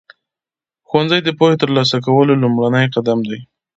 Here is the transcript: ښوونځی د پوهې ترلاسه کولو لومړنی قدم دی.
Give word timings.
ښوونځی 0.87 1.19
د 1.23 1.29
پوهې 1.37 1.55
ترلاسه 1.63 1.97
کولو 2.05 2.33
لومړنی 2.43 2.85
قدم 2.95 3.19
دی. 3.29 3.39